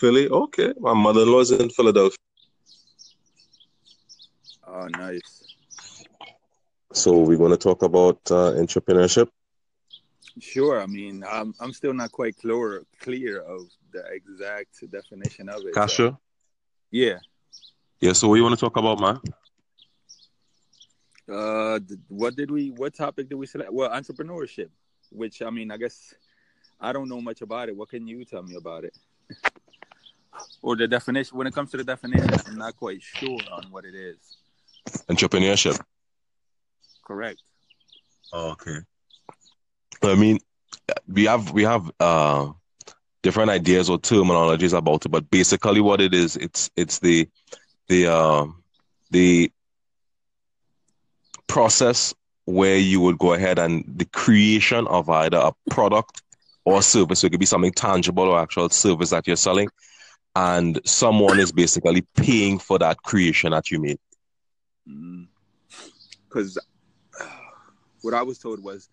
[0.00, 0.28] Philly.
[0.28, 2.16] Okay, my mother-in-law's in Philadelphia.
[4.66, 5.54] Oh, nice.
[6.94, 9.28] So we're going to talk about uh, entrepreneurship.
[10.40, 10.80] Sure.
[10.80, 15.74] I mean, I'm I'm still not quite clear clear of the exact definition of it.
[15.74, 15.96] Kasha.
[15.96, 16.18] So,
[16.90, 17.18] yeah.
[18.00, 18.14] Yeah.
[18.14, 19.20] So what you want to talk about, man?
[21.28, 21.78] Uh,
[22.08, 22.70] what did we?
[22.70, 23.70] What topic did we select?
[23.70, 24.70] Well, entrepreneurship.
[25.12, 26.14] Which I mean, I guess
[26.80, 27.76] I don't know much about it.
[27.76, 28.96] What can you tell me about it?
[30.62, 31.36] or the definition.
[31.36, 34.16] When it comes to the definition, I'm not quite sure on what it is.
[35.08, 35.80] Entrepreneurship.
[37.04, 37.40] Correct.
[38.32, 38.78] Oh, okay.
[40.02, 40.38] I mean,
[41.08, 42.52] we have we have uh,
[43.22, 47.28] different ideas or terminologies about it, but basically, what it is, it's it's the
[47.88, 48.46] the uh,
[49.10, 49.50] the
[51.46, 56.22] process where you would go ahead and the creation of either a product
[56.64, 57.20] or service.
[57.20, 59.68] So it could be something tangible or actual service that you're selling,
[60.40, 63.98] and someone is basically paying for that creation that you made.
[66.28, 66.58] Because
[68.00, 68.88] what I was told was,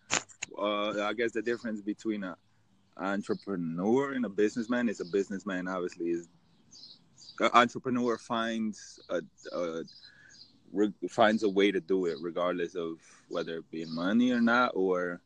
[0.58, 2.36] uh, I guess the difference between an
[2.98, 6.28] entrepreneur and a businessman is a businessman obviously is
[7.40, 9.22] an entrepreneur finds a,
[9.54, 9.84] a
[10.74, 12.98] re, finds a way to do it regardless of
[13.30, 15.22] whether it be money or not or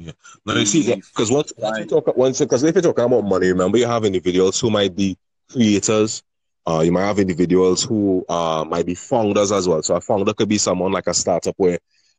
[0.00, 0.12] Yeah.
[0.46, 3.48] Now you see, because once, once you talk once because if you're talking about money,
[3.48, 5.18] remember you have individuals who might be
[5.50, 6.22] creators.
[6.66, 9.82] Uh, you might have individuals who uh, might be founders as well.
[9.82, 11.78] So a founder could be someone like a startup where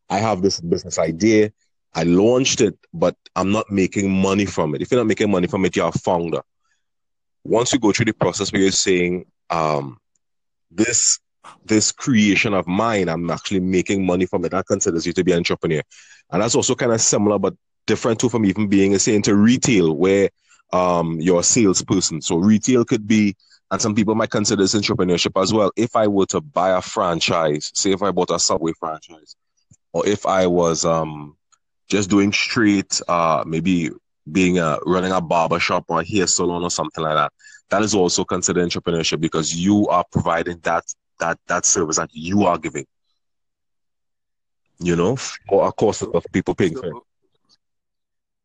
[0.09, 1.52] I have this business idea,
[1.95, 4.81] I launched it, but I'm not making money from it.
[4.83, 6.41] If you're not making money from it, you're a founder.
[7.43, 9.97] Once you go through the process where you're saying, um,
[10.69, 11.19] this
[11.65, 15.31] this creation of mine, I'm actually making money from it, that considers you to be
[15.31, 15.81] an entrepreneur.
[16.31, 17.55] And that's also kind of similar but
[17.87, 20.29] different too from even being a say into retail where
[20.73, 22.21] um you're a salesperson.
[22.21, 23.35] So retail could be
[23.71, 25.71] and some people might consider this entrepreneurship as well.
[25.77, 29.35] If I were to buy a franchise, say if I bought a Subway franchise,
[29.93, 31.37] or if I was um
[31.87, 33.91] just doing straight uh maybe
[34.31, 37.31] being a running a barber shop or a hair salon or something like that,
[37.70, 40.83] that is also considered entrepreneurship because you are providing that
[41.20, 42.86] that that service that you are giving.
[44.80, 46.93] You know, for a cost of people paying for it.
[46.93, 47.05] so,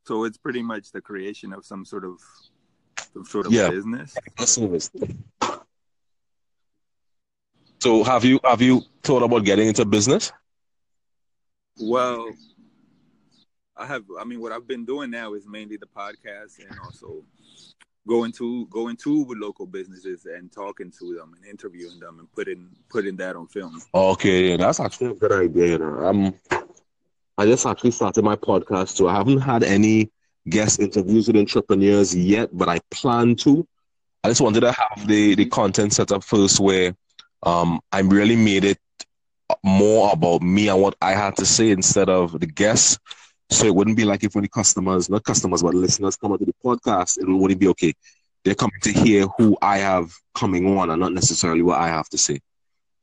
[0.06, 2.20] so it's pretty much the creation of some sort of
[3.12, 3.70] some sort of Yeah.
[3.70, 4.16] business.
[7.80, 10.32] So have you have you thought about getting into business?
[11.78, 12.34] Well,
[13.76, 14.04] I have.
[14.18, 17.22] I mean, what I've been doing now is mainly the podcast and also
[18.08, 22.32] going to going to with local businesses and talking to them and interviewing them and
[22.32, 23.80] putting putting that on film.
[23.94, 25.66] Okay, yeah, that's actually a good idea.
[25.72, 26.34] You know, um,
[27.38, 29.08] I just actually started my podcast too.
[29.08, 30.10] I haven't had any
[30.48, 33.66] guest interviews with entrepreneurs yet, but I plan to.
[34.24, 36.94] I just wanted to have the the content set up first, where
[37.42, 38.78] um I really made it
[39.62, 42.98] more about me and what I had to say instead of the guests.
[43.50, 46.54] So it wouldn't be like if the customers, not customers, but listeners come onto the
[46.64, 47.92] podcast, it wouldn't be okay.
[48.44, 52.08] They're coming to hear who I have coming on and not necessarily what I have
[52.10, 52.40] to say.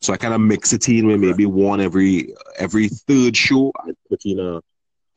[0.03, 3.91] So I kind of mix it in where maybe one every every third show I
[4.09, 4.57] put in a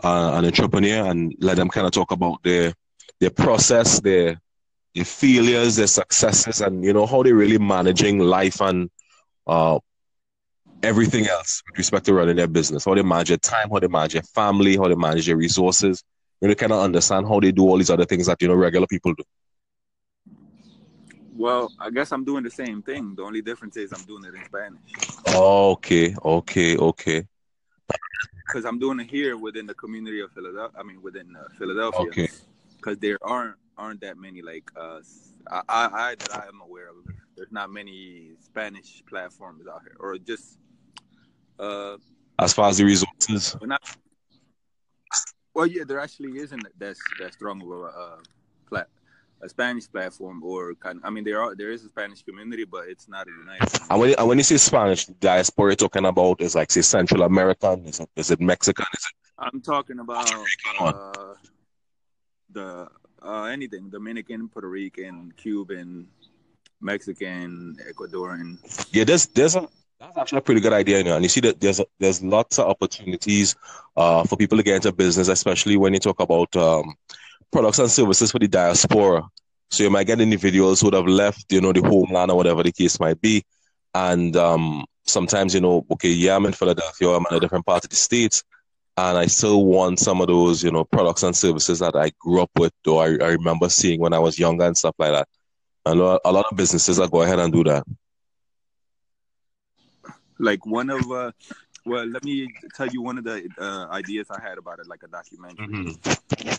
[0.05, 2.73] uh, an entrepreneur and let them kind of talk about their
[3.19, 4.41] their process, their
[4.95, 8.89] their failures, their successes, and you know how they're really managing life and
[9.49, 9.81] uh,
[10.85, 12.85] everything else with respect to running their business.
[12.85, 16.05] How they manage their time, how they manage their family, how they manage their resources.
[16.41, 18.87] Really kind of understand how they do all these other things that you know regular
[18.87, 19.25] people do.
[21.37, 23.15] Well, I guess I'm doing the same thing.
[23.15, 24.81] The only difference is I'm doing it in Spanish
[25.35, 27.27] Okay, okay, okay,
[28.47, 30.79] because I'm doing it here within the community of Philadelphia.
[30.79, 32.07] I mean, within uh, Philadelphia.
[32.09, 32.29] okay.
[32.77, 35.01] because there aren't aren't that many like uh
[35.51, 36.97] I, I I that I am aware of.
[37.37, 40.59] There's not many Spanish platforms out here, or just
[41.59, 41.97] uh,
[42.39, 43.83] As far as the resources, not.
[45.55, 46.97] Well, yeah, there actually isn't that
[47.33, 48.17] strong of a uh,
[49.43, 51.01] a Spanish platform, or kind.
[51.05, 53.81] I mean, there are there is a Spanish community, but it's not united.
[53.91, 57.23] and when and when you say Spanish diaspora, you're talking about is like say Central
[57.23, 60.33] American, is it, is it Mexican, is it I'm talking about
[60.81, 61.35] uh,
[62.50, 62.88] the
[63.23, 66.09] uh, anything Dominican, Puerto Rican, Cuban,
[66.81, 68.59] Mexican, Ecuadorian.
[68.93, 69.69] Yeah, there's there's a
[70.00, 71.17] that's actually a pretty good idea, you know.
[71.17, 73.56] And you see that there's a, there's lots of opportunities
[73.97, 76.94] uh, for people to get into business, especially when you talk about um,
[77.52, 79.22] products and services for the diaspora.
[79.70, 82.62] So you might get individuals who would have left, you know, the homeland or whatever
[82.62, 83.43] the case might be,
[83.94, 87.84] and um, sometimes you know, okay, yeah, I'm in Philadelphia, I'm in a different part
[87.84, 88.44] of the states,
[88.96, 92.43] and I still want some of those, you know, products and services that I grew
[92.43, 95.28] up with, or I, I remember seeing when I was younger and stuff like that.
[95.84, 97.84] I know a lot of businesses that go ahead and do that.
[100.38, 101.32] Like one of, uh,
[101.84, 105.02] well, let me tell you one of the uh, ideas I had about it, like
[105.02, 105.66] a documentary.
[105.66, 106.54] Mm-hmm.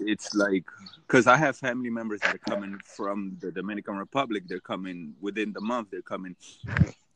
[0.00, 0.64] It's like
[1.06, 4.44] because I have family members that are coming from the Dominican Republic.
[4.46, 5.88] They're coming within the month.
[5.90, 6.36] They're coming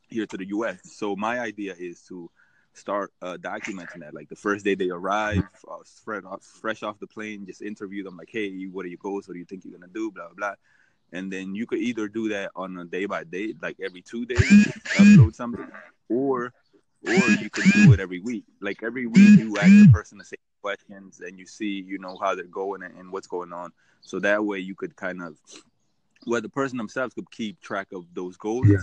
[0.08, 0.78] here to the U.S.
[0.84, 2.30] So my idea is to
[2.74, 4.14] start uh, documenting that.
[4.14, 8.02] Like the first day they arrive, uh, fresh off, fresh off the plane, just interview
[8.02, 8.16] them.
[8.16, 9.28] Like, hey, what are your goals?
[9.28, 10.10] What do you think you're gonna do?
[10.10, 10.34] Blah blah.
[10.34, 10.54] blah.
[11.14, 14.24] And then you could either do that on a day by day, like every two
[14.24, 15.70] days, upload something,
[16.08, 16.52] or
[17.06, 18.44] or you could do it every week.
[18.60, 22.16] Like every week, you ask the person to same questions, and you see, you know,
[22.20, 23.72] how they're going and, and what's going on.
[24.00, 25.36] So that way, you could kind of,
[26.26, 28.68] well, the person themselves could keep track of those goals.
[28.68, 28.78] Yeah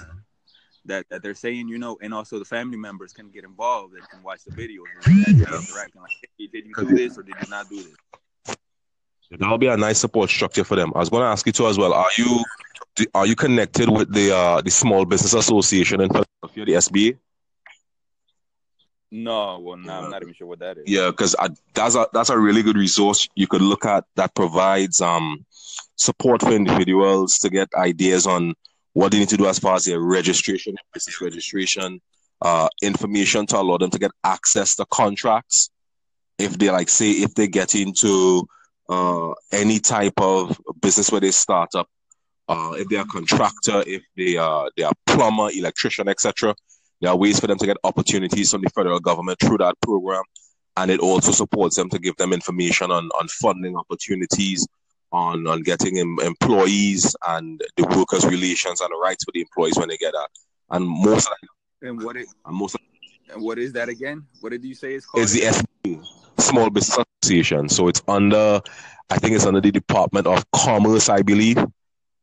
[0.85, 4.07] that, that they're saying, you know, and also the family members can get involved and
[4.09, 7.49] can watch the videos and interacting like, hey, did you do this or did you
[7.49, 8.57] not do this?
[9.31, 10.91] That'll be a nice support structure for them.
[10.95, 11.93] I was going to ask you too as well.
[11.93, 12.43] Are you
[13.13, 17.17] are you connected with the uh, the Small Business Association in Philadelphia, the SBA?
[19.11, 20.83] No, well, no, I'm not even sure what that is.
[20.85, 21.35] Yeah, because
[21.73, 25.45] that's a that's a really good resource you could look at that provides um
[25.95, 28.53] support for individuals to get ideas on
[28.93, 32.01] what they need to do as far as their registration, business registration,
[32.41, 35.69] uh, information to allow them to get access to contracts.
[36.37, 38.47] If they like, say, if they get into
[38.87, 41.87] uh, any type of business where they start up,
[42.47, 46.55] uh, if they're a contractor, if they are they are plumber, electrician, etc.,
[47.01, 50.23] there are ways for them to get opportunities from the federal government through that program,
[50.77, 54.67] and it also supports them to give them information on on funding opportunities,
[55.11, 59.77] on on getting em- employees and the workers' relations and the rights for the employees
[59.77, 60.29] when they get that.
[60.71, 62.81] And most of that, and what it and most of,
[63.33, 64.25] and what is that again?
[64.41, 65.23] What did you say it's called?
[65.23, 66.05] It's the SBA,
[66.39, 67.69] Small Business Association.
[67.69, 68.61] So it's under,
[69.09, 71.63] I think it's under the Department of Commerce, I believe,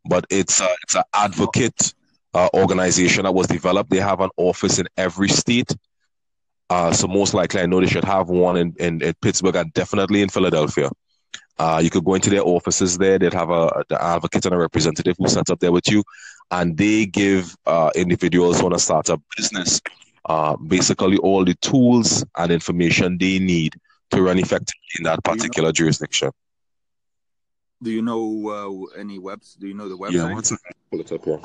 [0.04, 1.94] but it's a, it's an advocate
[2.36, 3.90] uh, organization that was developed.
[3.90, 5.74] They have an office in every state.
[6.68, 9.72] Uh, so most likely, I know they should have one in, in, in Pittsburgh and
[9.72, 10.90] definitely in Philadelphia.
[11.58, 13.18] Uh, you could go into their offices there.
[13.18, 16.02] They'd have a the advocate and a representative who sets up there with you,
[16.50, 19.80] and they give uh, individuals who want to start a business
[20.26, 23.74] uh, basically all the tools and information they need
[24.10, 26.30] to run effectively in that particular do you know, jurisdiction.
[27.82, 29.54] Do you know uh, any webs?
[29.54, 30.12] Do you know the website?
[30.12, 30.58] Yeah, what's it?
[30.90, 31.40] Pull it up here.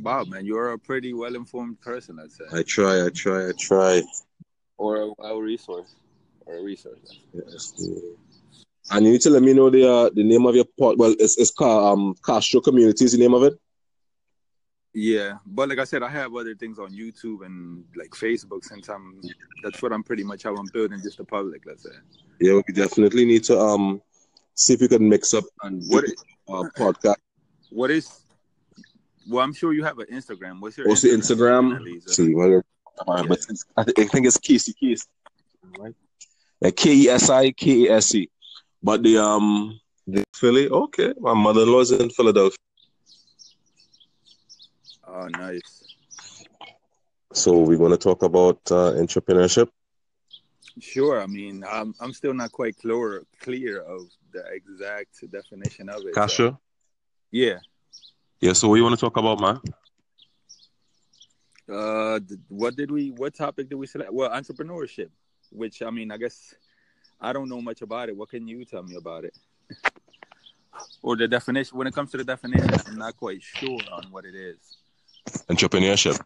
[0.00, 2.44] Wow, man, you're a pretty well informed person, I'd say.
[2.52, 4.02] I try, I try, I try.
[4.76, 5.96] Or a, a resource.
[6.46, 7.18] Or a resource.
[7.32, 7.72] Yes.
[8.90, 10.96] And you need to let me know the uh, the name of your pot.
[10.96, 13.54] Well, it's it's called um Castro Community is the name of it.
[14.94, 18.64] Yeah, but like I said, I have other things on YouTube and like Facebook.
[18.64, 19.20] Since I'm,
[19.62, 21.66] that's what I'm pretty much how I'm building just the public.
[21.66, 21.90] Let's say.
[22.40, 24.00] Yeah, we definitely need to um
[24.54, 26.14] see if we can mix up and what is,
[26.48, 27.16] uh, podcast.
[27.70, 28.08] What is
[29.28, 30.60] well, I'm sure you have an Instagram.
[30.60, 31.84] What's your What's Instagram?
[31.84, 32.10] the Instagram?
[32.10, 32.62] See, well,
[33.06, 33.38] uh, but
[33.76, 35.06] I, th- I think it's Casey Case,
[35.78, 35.94] right?
[36.76, 38.28] K E S I K A S E.
[38.82, 41.14] But the um the Philly, okay.
[41.20, 42.56] My mother in law's in Philadelphia.
[45.06, 45.96] Oh, nice.
[47.32, 49.68] So we're going to talk about uh, entrepreneurship.
[50.80, 51.20] Sure.
[51.20, 54.02] I mean, I'm I'm still not quite clear clear of
[54.32, 56.14] the exact definition of it.
[56.14, 56.36] Kasha.
[56.36, 56.58] So.
[57.30, 57.58] Yeah.
[58.40, 58.52] Yeah.
[58.52, 59.60] So what you want to talk about, man?
[61.70, 63.10] Uh, what did we?
[63.10, 64.12] What topic did we select?
[64.12, 65.10] Well, entrepreneurship.
[65.50, 66.54] Which I mean, I guess
[67.20, 68.16] I don't know much about it.
[68.16, 69.34] What can you tell me about it?
[71.02, 71.76] or the definition.
[71.76, 74.56] When it comes to the definition, I'm not quite sure on what it is.
[75.50, 76.20] Entrepreneurship.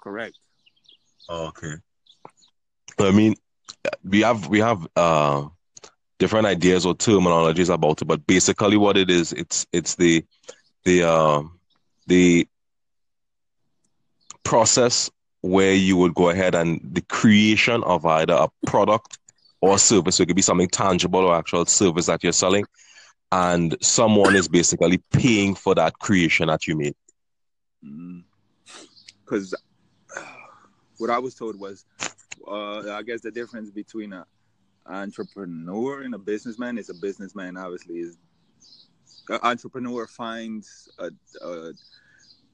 [0.00, 0.38] Correct.
[1.28, 1.74] Oh, okay.
[2.98, 3.34] I mean,
[4.04, 5.48] we have we have uh
[6.18, 10.24] different ideas or terminologies about it, but basically, what it is, it's it's the
[10.84, 11.42] the uh,
[12.06, 12.46] the
[14.42, 15.10] process
[15.40, 19.18] where you would go ahead and the creation of either a product
[19.60, 20.16] or service.
[20.16, 22.64] So it could be something tangible or actual service that you're selling,
[23.32, 26.94] and someone is basically paying for that creation that you made.
[29.24, 29.54] Because
[30.16, 30.24] mm.
[30.98, 31.84] what I was told was,
[32.46, 34.26] uh, I guess the difference between a
[34.86, 38.18] entrepreneur and a businessman is a businessman obviously is
[39.28, 41.10] an entrepreneur finds a,
[41.44, 41.72] a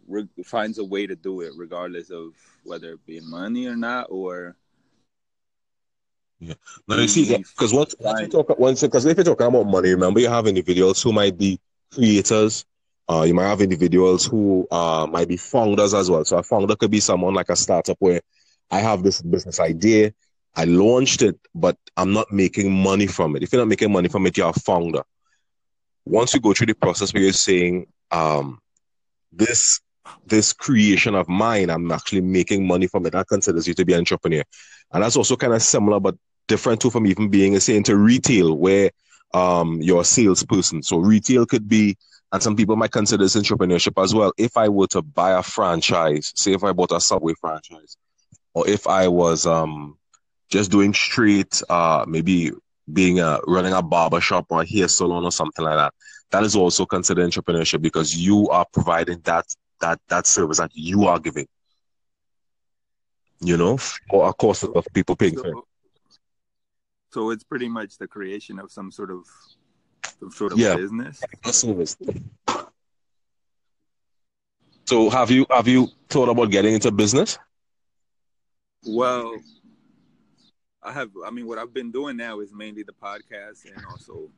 [0.08, 2.34] re, finds a way to do it regardless of
[2.64, 4.56] whether it be money or not or
[6.40, 6.54] yeah
[6.88, 7.24] now you see
[7.56, 10.46] because once, once you talk once because if you're talking about money remember you have
[10.46, 11.58] individuals who might be
[11.92, 12.64] creators
[13.10, 16.24] Uh, you might have individuals who uh, might be founders as well.
[16.24, 18.20] So a founder could be someone like a startup where
[18.70, 20.12] I have this business idea,
[20.54, 23.42] I launched it, but I'm not making money from it.
[23.42, 25.02] If you're not making money from it, you're a founder.
[26.10, 28.58] Once you go through the process where you're saying, um,
[29.32, 29.80] this
[30.26, 33.12] this creation of mine, I'm actually making money from it.
[33.12, 34.42] That considers you to be an entrepreneur.
[34.92, 36.16] And that's also kind of similar, but
[36.48, 38.90] different too from even being a say into retail where
[39.34, 40.82] um you're a salesperson.
[40.82, 41.96] So retail could be
[42.32, 44.32] and some people might consider this entrepreneurship as well.
[44.36, 47.96] If I were to buy a franchise, say if I bought a subway franchise,
[48.54, 49.96] or if I was um
[50.50, 52.50] just doing straight uh maybe
[52.92, 55.94] being a running a barber shop or a hair salon or something like that,
[56.30, 59.46] that is also considered entrepreneurship because you are providing that
[59.80, 61.46] that that service that you are giving.
[63.40, 65.64] You know, for a cost of people paying so, for it.
[67.12, 69.24] So it's pretty much the creation of some sort of
[70.18, 70.76] some sort of yeah.
[70.76, 71.20] business.
[71.44, 71.96] Service.
[74.86, 77.38] So have you have you thought about getting into business?
[78.84, 79.36] Well,
[80.82, 81.10] I have.
[81.24, 84.30] I mean, what I've been doing now is mainly the podcast and also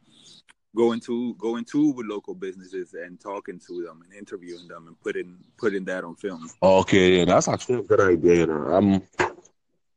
[0.75, 5.01] going to going to with local businesses and talking to them and interviewing them and
[5.01, 6.49] putting putting that on film.
[6.63, 8.35] Okay, yeah, that's actually a good idea.
[8.35, 9.03] You know, um,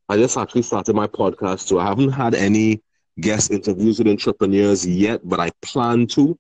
[0.07, 1.79] I just actually started my podcast too.
[1.79, 2.81] I haven't had any
[3.19, 6.37] guest interviews with entrepreneurs yet, but I plan to.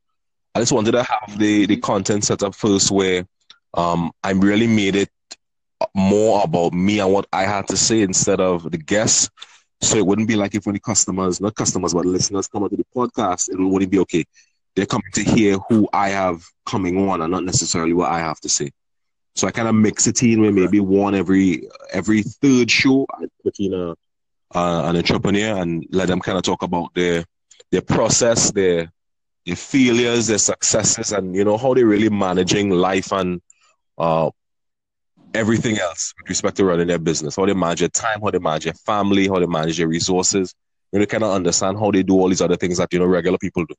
[0.53, 3.25] I just wanted to have the the content set up first where
[3.73, 5.09] um I really made it
[5.93, 9.29] more about me and what I had to say instead of the guests.
[9.81, 12.77] So it wouldn't be like if when the customers, not customers, but listeners come onto
[12.77, 14.25] the podcast, it wouldn't be okay.
[14.75, 18.39] They're coming to hear who I have coming on and not necessarily what I have
[18.41, 18.71] to say.
[19.35, 23.25] So I kind of mix it in where maybe one every every third show I
[23.43, 23.95] put in a
[24.53, 27.25] uh, an entrepreneur and let them kind of talk about their
[27.71, 28.91] their process, their
[29.45, 33.41] their failures, their successes, and you know how they're really managing life and
[33.97, 34.29] uh,
[35.35, 38.39] everything else with respect to running their business, how they manage their time, how they
[38.39, 40.53] manage their family, how they manage their resources.
[40.91, 43.37] Really kind of understand how they do all these other things that you know regular
[43.37, 43.75] people do.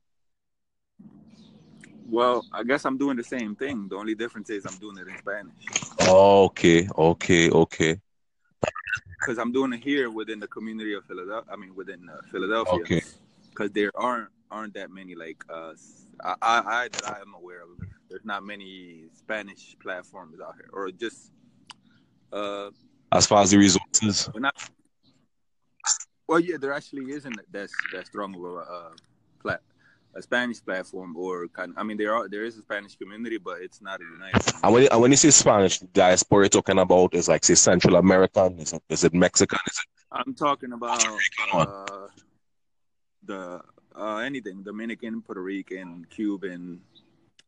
[2.09, 3.87] Well, I guess I'm doing the same thing.
[3.89, 6.07] The only difference is I'm doing it in Spanish.
[6.07, 7.99] Okay, okay, okay.
[9.19, 11.51] Because I'm doing it here within the community of Philadelphia.
[11.51, 12.79] I mean, within uh, Philadelphia.
[12.81, 13.01] Okay.
[13.49, 15.73] Because there aren't aren't that many like uh,
[16.23, 17.69] I, I that I am aware of.
[18.09, 21.31] There's not many Spanish platforms out here, or just
[22.31, 22.69] uh,
[23.11, 24.29] as far as the resources.
[26.27, 28.89] Well, yeah, there actually isn't that that strong of a uh,
[29.41, 29.61] plat,
[30.13, 31.71] a Spanish platform, or kind.
[31.71, 34.43] Of, I mean, there are there is a Spanish community, but it's not a united.
[34.61, 37.95] And when and when you say Spanish diaspora, you're talking about is like say Central
[37.95, 39.59] American, is it, is it Mexican?
[39.67, 39.87] Is it?
[40.11, 41.05] I'm talking about
[41.53, 42.07] uh,
[43.23, 43.61] the
[43.95, 46.81] uh, anything Dominican, Puerto Rican, Cuban,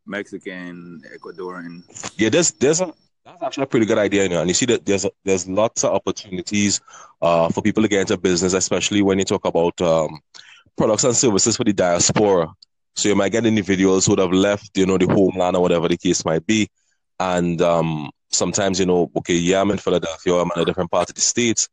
[0.05, 1.83] Mexican, Ecuadorian.
[2.17, 2.93] Yeah, there's there's a
[3.25, 4.41] that's actually a pretty good idea, you know.
[4.41, 6.81] And you see that there's there's lots of opportunities
[7.21, 10.19] uh, for people to get into business, especially when you talk about um,
[10.77, 12.51] products and services for the diaspora.
[12.95, 15.87] So you might get individuals who would have left, you know, the homeland or whatever
[15.87, 16.67] the case might be,
[17.19, 21.09] and um, sometimes you know, okay, yeah, I'm in Philadelphia, I'm in a different part
[21.09, 21.69] of the states,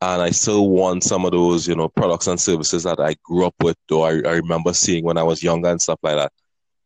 [0.00, 3.46] and I still want some of those, you know, products and services that I grew
[3.46, 6.32] up with, or I, I remember seeing when I was younger and stuff like that.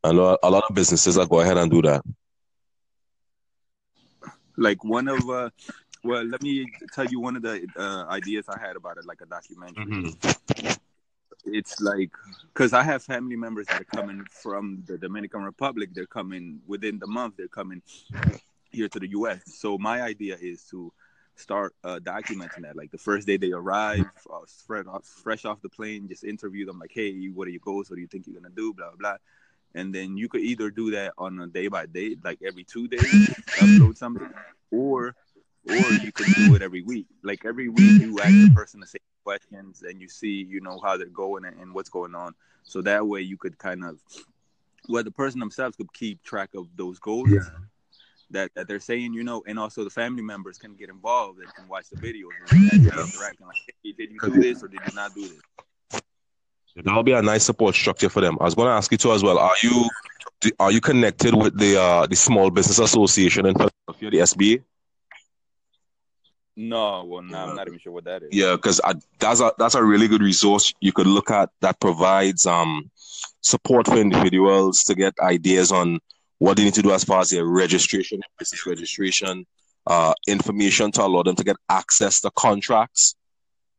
[0.04, 2.02] And a lot of businesses that go ahead and do that.
[4.56, 5.50] Like one of, uh,
[6.04, 9.20] well, let me tell you one of the uh, ideas I had about it, like
[9.20, 9.84] a documentary.
[9.84, 10.68] Mm-hmm.
[11.44, 12.10] It's like
[12.52, 15.90] because I have family members that are coming from the Dominican Republic.
[15.92, 17.34] They're coming within the month.
[17.36, 17.82] They're coming
[18.70, 19.40] here to the U.S.
[19.46, 20.92] So my idea is to
[21.34, 22.76] start uh, documenting that.
[22.76, 26.64] Like the first day they arrive, uh, fresh off, fresh off the plane, just interview
[26.64, 26.78] them.
[26.78, 27.90] Like, hey, what are your goals?
[27.90, 28.72] What do you think you're gonna do?
[28.72, 28.96] Blah blah.
[28.98, 29.16] blah
[29.74, 32.88] and then you could either do that on a day by day, like every two
[32.88, 34.30] days, upload something,
[34.70, 35.14] or
[35.68, 37.06] or you could do it every week.
[37.22, 40.80] Like every week, you ask the person the same questions, and you see, you know,
[40.82, 42.34] how they're going and, and what's going on.
[42.64, 43.98] So that way, you could kind of,
[44.88, 47.30] well, the person themselves could keep track of those goals.
[47.30, 47.40] Yeah.
[48.30, 51.54] That, that they're saying, you know, and also the family members can get involved and
[51.54, 54.94] can watch the videos and interacting like, hey, did you do this or did you
[54.94, 55.42] not do this?
[56.76, 58.38] That'll be a nice support structure for them.
[58.40, 59.38] I was going to ask you too as well.
[59.38, 59.88] Are you
[60.58, 64.62] are you connected with the uh, the Small Business Association in Philadelphia, the SBA?
[66.56, 68.28] No, well, no, I'm not even sure what that is.
[68.32, 68.80] Yeah, because
[69.18, 72.90] that's a that's a really good resource you could look at that provides um
[73.40, 75.98] support for individuals to get ideas on
[76.38, 79.46] what they need to do as far as their registration, business registration,
[79.86, 83.14] uh, information to allow them to get access to contracts.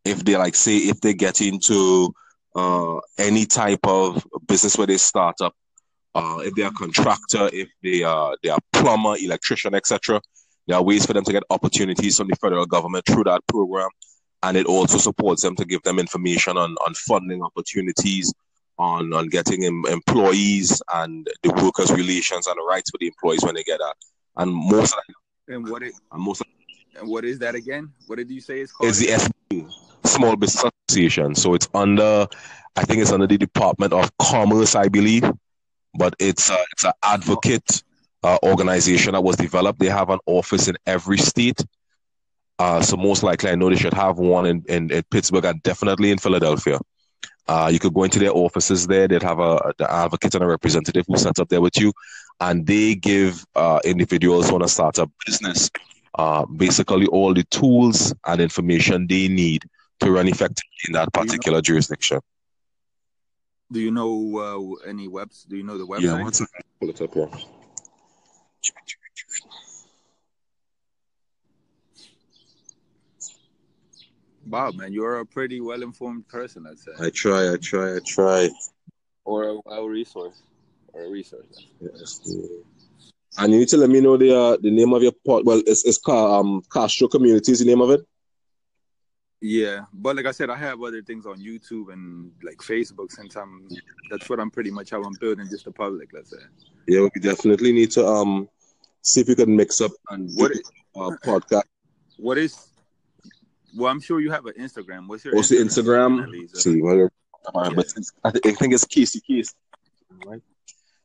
[0.06, 2.14] If they like, say, if they get into
[2.56, 5.54] uh, any type of business where they start up,
[6.16, 10.22] uh, if they're a contractor, if they are they are plumber, electrician, etc.
[10.68, 13.90] There are ways for them to get opportunities from the federal government through that program,
[14.44, 18.32] and it also supports them to give them information on on funding opportunities,
[18.78, 23.44] on on getting em- employees and the workers' relations and the rights for the employees
[23.44, 23.96] when they get that.
[24.38, 24.96] And most
[25.48, 26.44] and what it and most
[27.00, 27.92] and what is that again?
[28.08, 28.90] What did you say it's called?
[28.90, 29.72] is the SBA,
[30.14, 31.36] Small Business Association.
[31.36, 32.28] So it's under,
[32.76, 35.30] I think it's under the Department of Commerce, I believe,
[35.98, 37.84] but it's a, it's an advocate
[38.24, 39.80] uh, organization that was developed.
[39.80, 41.66] They have an office in every state.
[42.60, 45.62] Uh, so most likely, I know they should have one in, in, in Pittsburgh and
[45.64, 46.80] definitely in Philadelphia.
[47.48, 49.08] Uh, you could go into their offices there.
[49.08, 51.92] They'd have a advocate and a representative who sets up there with you,
[52.40, 55.70] and they give uh, individuals who want to start a business
[56.16, 59.66] uh, basically all the tools and information they need
[60.04, 62.20] to run effectively in that particular do you know, jurisdiction.
[63.72, 65.46] Do you know uh, any webs?
[65.50, 66.02] Do you know the website?
[66.02, 66.42] Yeah, what's
[66.80, 67.30] pull it up here.
[74.46, 78.50] Wow, man, you're a pretty well-informed person, I'd say, I try, I try, I try.
[79.24, 80.44] or a well resource,
[80.92, 81.66] or a resource.
[81.80, 82.20] Yes.
[83.38, 85.46] And you need to let me know the uh, the name of your pot.
[85.46, 88.02] Well, it's it's called um Castro Community is the name of it.
[89.46, 93.12] Yeah, but like I said, I have other things on YouTube and like Facebook.
[93.12, 93.68] Since I'm,
[94.10, 96.12] that's what I'm pretty much how I'm building just the public.
[96.14, 96.38] Let's say.
[96.88, 98.48] Yeah, we definitely need to um
[99.02, 101.64] see if we can mix up and What do is, a podcast.
[102.16, 102.70] what is?
[103.76, 105.10] Well, I'm sure you have an Instagram.
[105.10, 106.20] What's your What's the Instagram?
[106.20, 107.10] Definitely, so- see, well,
[107.54, 107.86] uh, but
[108.24, 109.54] I, think it's Casey Case,
[110.26, 110.42] right?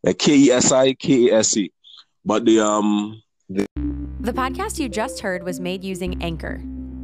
[0.05, 1.73] Yeah, K E S I K A S E.
[2.25, 6.63] But the um The podcast you just heard was made using Anchor.